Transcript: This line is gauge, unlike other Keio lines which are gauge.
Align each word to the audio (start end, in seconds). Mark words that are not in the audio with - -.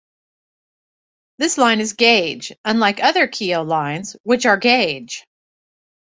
This 1.37 1.59
line 1.59 1.79
is 1.79 1.93
gauge, 1.93 2.51
unlike 2.65 3.03
other 3.03 3.27
Keio 3.27 3.63
lines 3.63 4.17
which 4.23 4.47
are 4.47 4.57
gauge. 4.57 5.27